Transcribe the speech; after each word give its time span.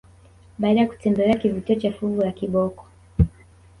Baada 0.59 0.79
ya 0.79 0.87
kutembelea 0.87 1.35
kivutio 1.37 1.75
cha 1.75 1.91
fuvu 1.91 2.21
la 2.21 2.31
kiboko 2.31 2.85